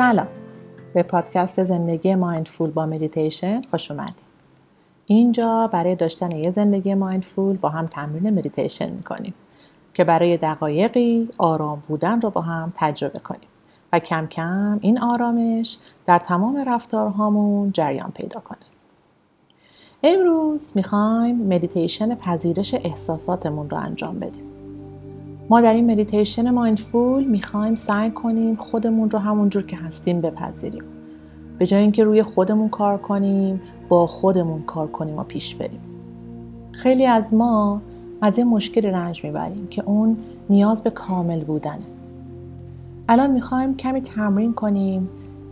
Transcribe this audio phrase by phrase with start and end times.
[0.00, 0.26] سلام.
[0.94, 4.22] به پادکست زندگی mindful با مدیتیشن خوش اومدید
[5.06, 9.34] اینجا برای داشتن یه زندگی mindful با هم تمرین مدیتیشن می‌کنیم
[9.94, 13.48] که برای دقایقی آرام بودن رو با هم تجربه کنیم
[13.92, 18.58] و کم کم این آرامش در تمام رفتارهامون جریان پیدا کنه.
[20.02, 24.49] امروز می‌خوایم مدیتیشن پذیرش احساساتمون رو انجام بدیم.
[25.50, 30.82] ما در این مدیتیشن مایندفول می‌خوایم سعی کنیم خودمون رو همونجور که هستیم بپذیریم.
[31.58, 35.80] به جای اینکه روی خودمون کار کنیم با خودمون کار کنیم و پیش بریم.
[36.72, 37.82] خیلی از ما
[38.20, 40.16] از یه مشکل رنج می‌بریم که اون
[40.50, 41.86] نیاز به کامل بودنه.
[43.08, 45.08] الان می‌خوایم کمی تمرین کنیم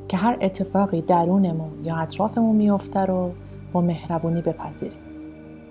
[0.09, 3.31] که هر اتفاقی درونمون یا اطرافمون میفته رو
[3.73, 4.99] با مهربونی بپذیریم.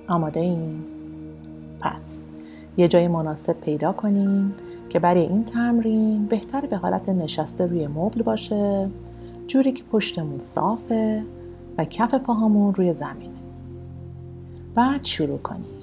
[0.08, 0.84] آماده این؟
[1.81, 2.23] پس.
[2.78, 4.53] یه جای مناسب پیدا کنیم
[4.89, 8.89] که برای این تمرین بهتر به حالت نشسته روی مبل باشه
[9.47, 11.23] جوری که پشتمون صافه
[11.78, 13.34] و کف پاهامون روی زمینه.
[14.75, 15.78] بعد شروع کنید.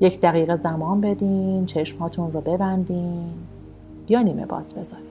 [0.00, 3.32] یک دقیقه زمان بدین چشماتون رو ببندین
[4.08, 5.06] یا نیمه باز بذارین.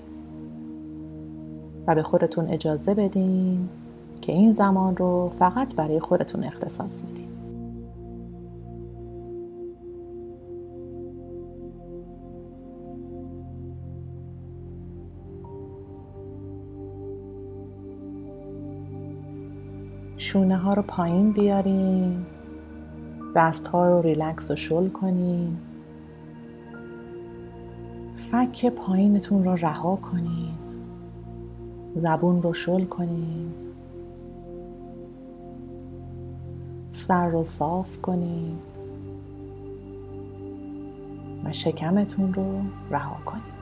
[1.87, 3.69] و به خودتون اجازه بدین
[4.21, 7.26] که این زمان رو فقط برای خودتون اختصاص میدین.
[20.27, 22.25] شونه ها رو پایین بیارین.
[23.35, 25.57] دست ها رو ریلکس و شل کنین.
[28.31, 30.53] فک پایینتون رو رها کنین.
[31.95, 33.51] زبون رو شل کنین.
[36.91, 38.57] سر رو صاف کنین.
[41.45, 42.61] و شکمتون رو
[42.91, 43.56] رها کنین.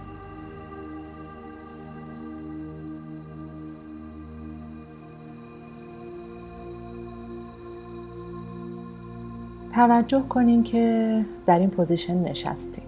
[9.76, 12.84] توجه کنین که در این پوزیشن نشستین.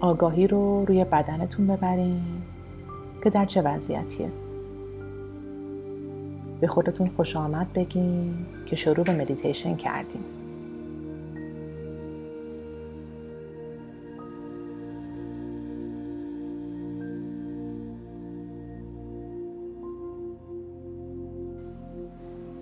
[0.00, 2.22] آگاهی رو روی بدنتون ببرین
[3.24, 4.28] که در چه وضعیتیه.
[6.60, 8.34] به خودتون خوش آمد بگین
[8.66, 10.24] که شروع به مدیتیشن کردیم.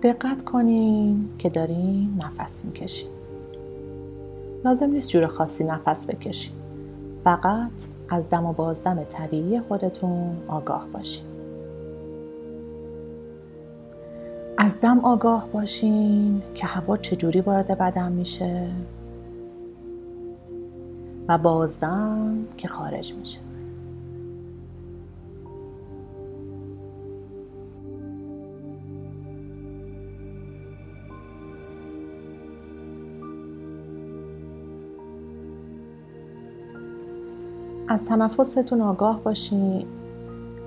[0.03, 3.09] دقت کنین که دارین نفس می‌کشین.
[4.65, 6.53] لازم نیست جور خاصی نفس بکشین.
[7.23, 7.71] فقط
[8.09, 11.25] از دم و بازدم طبیعی خودتون آگاه باشین.
[14.57, 18.67] از دم آگاه باشین که هوا چجوری وارد بدن میشه
[21.27, 23.39] و بازدم که خارج میشه.
[37.93, 39.85] از تنفستون آگاه باشین.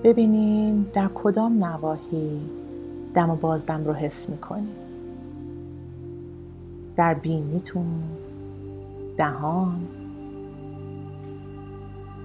[0.04, 2.40] ببینین در کدام نواحی
[3.14, 4.68] دم و بازدم رو حس می‌کنین.
[6.96, 7.86] در بینیتون
[9.16, 9.80] دهان.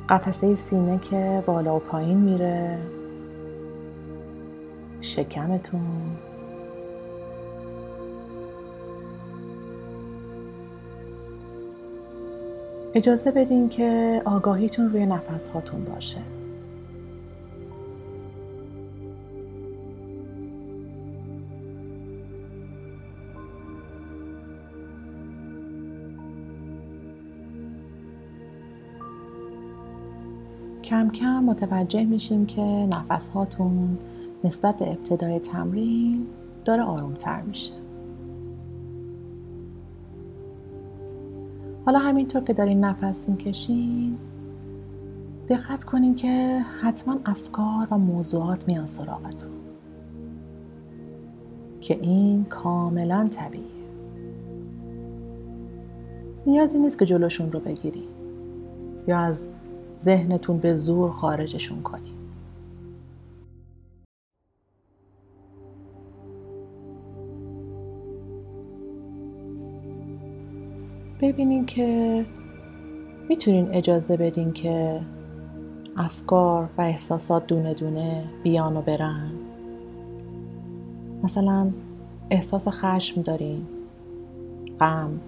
[0.09, 2.77] قفسه سینه که بالا و پایین میره.
[5.01, 5.81] شکمتون.
[12.95, 16.17] اجازه بدین که آگاهیتون روی نفس هاتون باشه.
[30.83, 33.97] کم کم متوجه میشین که نفس هاتون
[34.43, 36.27] نسبت به ابتدای تمرین
[36.65, 37.73] داره آرومتر میشه.
[41.85, 44.17] حالا همینطور که دارین نفس می‌کشین
[45.49, 49.51] دقت کنین که حتما افکار و موضوعات میان سراغتون
[51.81, 53.65] که این کاملا طبیعیه.
[56.45, 58.07] نیازی نیست که جلوشون رو بگیری
[59.07, 59.41] یا از
[60.01, 62.10] ذهنتون به زور خارجشون کنی
[71.21, 72.25] ببینین که
[73.29, 75.01] می‌تونین اجازه بدین که
[75.97, 79.31] افکار و احساسات دونه دونه بیان و برن.
[81.23, 81.71] مثلا
[82.29, 83.67] احساس خشم دارین.
[84.79, 85.19] غم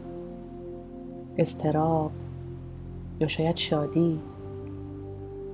[1.38, 2.12] استراب
[3.20, 4.20] یا شاید شادی.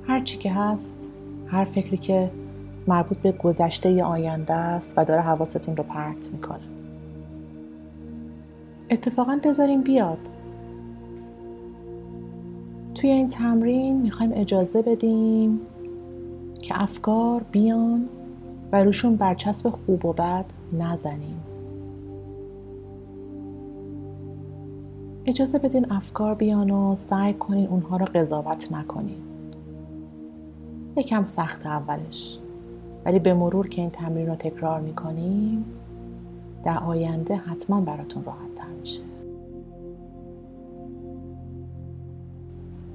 [0.07, 0.95] هر چی که هست
[1.47, 2.31] هر فکری که
[2.88, 6.79] مربوط به گذشته یا آینده است و داره حواستون رو پرت می‌کنه.
[8.89, 10.18] اتفاقا بذاریم بیاد.
[12.95, 15.59] توی این تمرین می‌خوایم اجازه بدیم
[16.62, 18.09] که افکار بیان
[18.71, 21.44] و روشون برچسب خوب و بد نزنیم.
[25.25, 29.21] اجازه بدین افکار بیان و سعی کنین اونها رو قضاوت نکنین.
[30.97, 32.39] یکم سخت اولش.
[33.06, 35.65] ولی به مرور که این تمرین رو تکرار می‌کنیم
[36.65, 38.49] در آینده حتما براتون راحت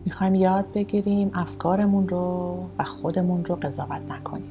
[0.05, 4.51] می‌خوایم یاد بگیریم افکارمون رو و خودمون رو قضاوت نکنیم.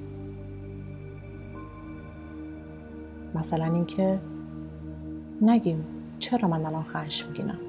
[3.35, 4.19] مثلا اینکه
[5.41, 5.85] نگیم
[6.19, 7.59] چرا من الان خشمگینم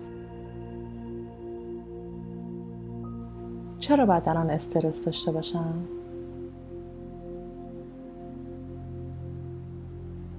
[3.81, 5.75] چرا باید الان استرس داشته باشم؟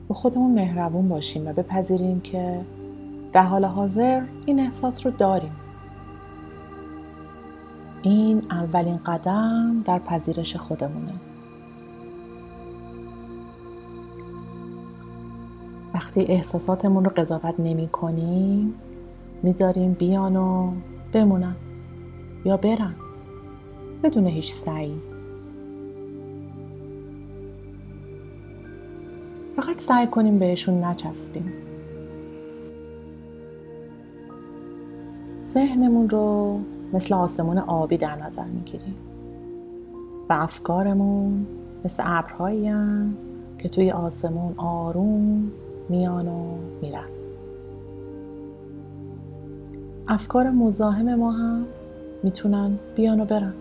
[0.07, 2.61] به خودمون مهربون باشیم و بپذیریم که
[3.33, 5.51] در حال حاضر این احساس رو داریم.
[8.05, 11.13] این اولین قدم در پذیرش خودمونه.
[15.93, 18.73] وقتی احساساتمون رو قضاوت نمی کنیم
[19.43, 20.71] می‌ذاریم بیان و
[21.13, 21.55] بمونن
[22.45, 22.95] یا برن.
[24.03, 24.95] بدون هیچ سعی.
[29.55, 31.53] فقط سعی کنیم بهشون نچسبیم.
[35.47, 36.59] ذهنمون رو
[36.93, 38.95] مثل آسمون آبی در نظر می‌گیریم
[40.29, 41.45] و افکارمون
[41.85, 42.71] مثل ابرهایی
[43.59, 45.51] که توی آسمون آروم
[45.89, 47.07] میان و میرن.
[50.07, 51.65] افکار مزاحم ما هم
[52.23, 53.53] می‌تونن بیان و برن.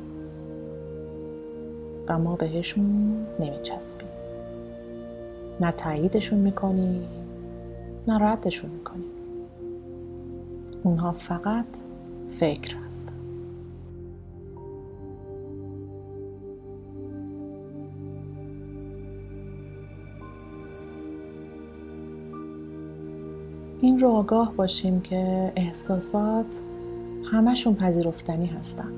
[2.09, 4.09] و ما بهشون نمیچسبیم.
[5.61, 7.09] نه تاییدشون می‌کنیم
[8.09, 9.05] نه ردشون می‌کنیم.
[10.83, 11.65] اونها فقط
[12.31, 12.77] فکر
[23.85, 26.61] این رو آگاه باشیم که احساسات
[27.33, 28.93] همشون پذیرفتنی هستن.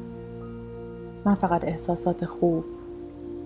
[1.27, 2.65] نه فقط احساسات خوب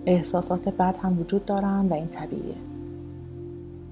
[0.06, 2.54] احساسات بد هم وجود دارن و این طبیعیه.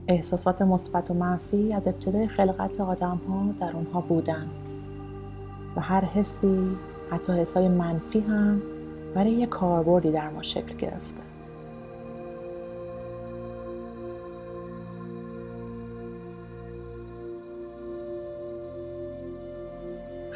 [0.09, 4.47] احساسات مثبت و منفی از ابتدای خلقت آدم ها در اونها بودن.
[5.77, 6.69] و هر حسی
[7.11, 8.63] حتی حسای منفی هم
[9.15, 11.28] برای یه کاربردی در ما شکل گرفته.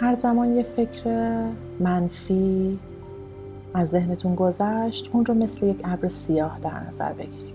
[0.02, 1.34] هر زمان یه فکر
[1.80, 2.78] منفی
[3.74, 7.54] از ذهنتون گذشت اون رو مثل یک ابر سیاه در نظر بگیرید.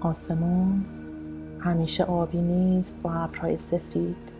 [0.00, 0.84] آسمون
[1.60, 4.32] همیشه آبی نیست با ابرهای سفید.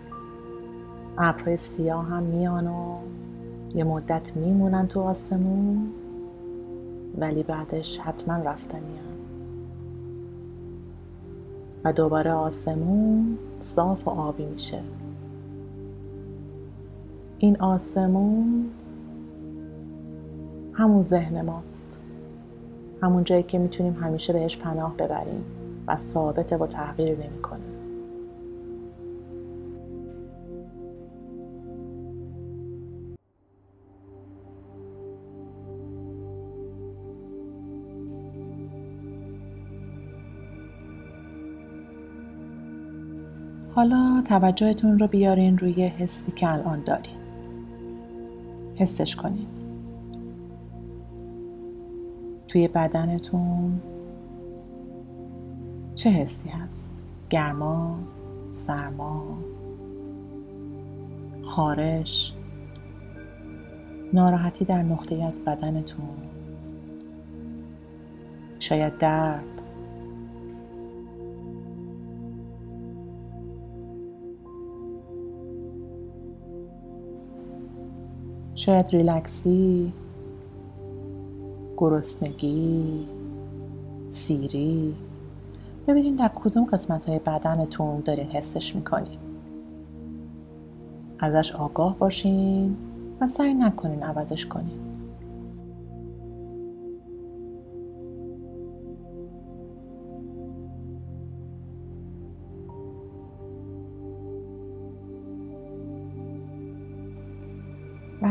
[1.19, 2.97] ابرهای سیاه هم میان و
[3.75, 5.89] یه مدت میمونن تو آسمون
[7.19, 8.99] ولی بعدش حتما رفتنی
[11.85, 14.81] و دوباره آسمون صاف و آبی میشه.
[17.43, 18.71] این آسمون
[20.73, 22.01] همون ذهن ماست.
[23.03, 25.45] همون جایی که می‌تونیم همیشه بهش پناه ببریم
[25.87, 27.61] و ثابت و تغییر نمی‌کنه
[43.75, 47.22] حالا توجهتون رو بیارین روی حسی که الان دارین
[48.83, 49.47] حسش کنین
[52.49, 53.81] توی بدنتون
[55.95, 57.99] چه حسی هست؟ گرما،
[58.53, 59.39] سرما،
[61.43, 62.35] خارش،
[64.13, 66.17] ناراحتی در نقطه از بدنتون
[68.59, 69.62] شاید درد
[78.63, 79.93] شاید ریلکسی
[81.77, 83.07] گرسنگی
[84.09, 84.95] سیری.
[85.87, 89.19] ببینید در کدوم قسمت های بدنتون دارین حسش می‌کنین.
[91.19, 92.77] ازش آگاه باشین
[93.21, 94.92] و سعی نکنین عوضش کنین.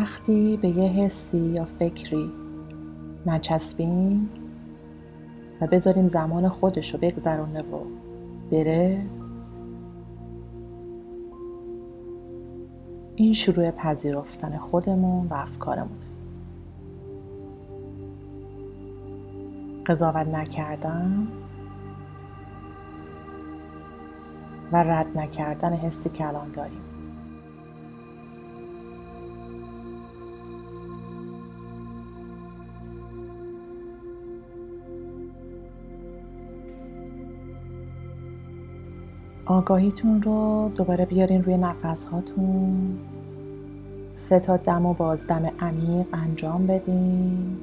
[0.01, 2.31] وقتی به یه حسی یا فکری
[3.25, 4.29] نچسبیم
[5.61, 7.79] و بذاریم زمان خودش رو بگذرونه و
[8.51, 9.05] بره
[13.15, 16.05] این شروع پذیرفتن خودمون و افکارمونه.
[19.85, 21.27] قضاوت نکردن
[24.71, 26.90] و رد نکردن حسی که الان داریم.
[39.45, 42.99] آگاهیتون رو دوباره بیارین روی نفس هاتون
[44.13, 47.57] سه تا دم و بازدم عمیق انجام بدین.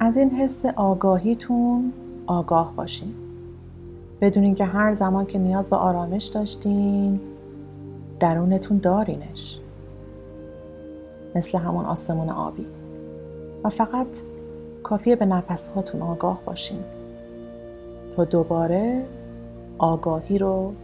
[0.00, 1.92] از این حس آگاهیتون
[2.26, 3.14] آگاه باشین.
[4.20, 7.20] بدونین که هر زمان که نیاز به آرامش داشتین
[8.20, 9.60] درونتون دارینش.
[11.34, 12.66] مثل همون آسمون آبی.
[13.64, 14.06] و فقط
[14.82, 16.80] کافیه به نفس هاتون آگاه باشین.
[18.16, 19.04] تا دوباره
[19.78, 20.74] آگاهی رو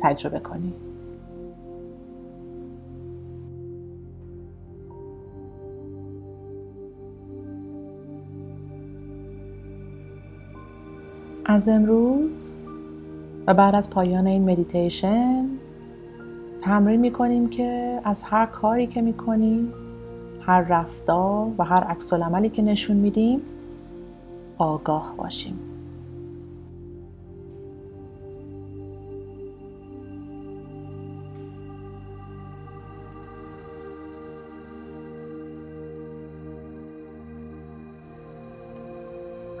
[0.00, 0.74] تجربه کنید
[11.44, 12.50] از امروز
[13.46, 15.46] و بعد از پایان این مدیتیشن
[16.62, 19.72] تمرین می‌کنیم که از هر کاری که می‌کنیم
[20.40, 23.40] هر رفتار و هر عکس عملی که نشون میدیم
[24.58, 25.58] آگاه باشیم.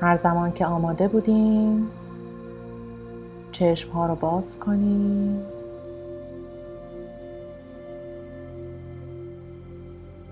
[0.00, 1.90] هر زمان که آماده بودیم
[3.52, 5.57] چشم ها رو باز کنیم.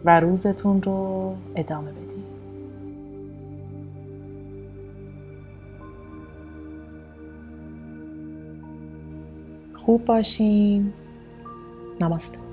[0.06, 2.06] و روزتون رو ادامه بدید
[9.74, 10.92] خوب باشین.
[12.00, 12.45] نماسته.